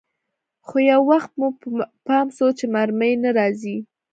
[0.67, 1.47] خو يو وخت مو
[2.05, 3.77] پام سو چې مرمۍ نه راځي.